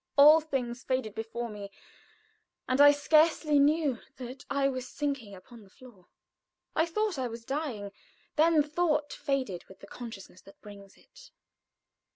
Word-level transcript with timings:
All 0.17 0.41
things 0.41 0.83
faded 0.83 1.13
before 1.13 1.47
me, 1.47 1.69
and 2.67 2.81
I 2.81 2.91
scarcely 2.91 3.59
knew 3.59 3.99
that 4.15 4.45
I 4.49 4.67
was 4.67 4.87
sinking 4.87 5.35
upon 5.35 5.61
the 5.61 5.69
floor. 5.69 6.07
I 6.75 6.87
thought 6.87 7.19
I 7.19 7.27
was 7.27 7.45
dying; 7.45 7.91
then 8.35 8.63
thought 8.63 9.13
faded 9.13 9.63
with 9.65 9.79
the 9.79 9.85
consciousness 9.85 10.41
that 10.41 10.59
brings 10.59 10.97
it. 10.97 11.29